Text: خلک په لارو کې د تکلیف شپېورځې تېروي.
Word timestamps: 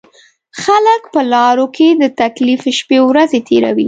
خلک 0.63 1.01
په 1.13 1.21
لارو 1.33 1.65
کې 1.75 1.87
د 2.01 2.03
تکلیف 2.21 2.61
شپېورځې 2.79 3.39
تېروي. 3.47 3.79